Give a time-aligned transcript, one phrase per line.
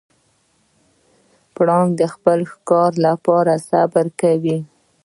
[1.55, 4.57] پړانګ د خپل ښکار لپاره صبر کوي.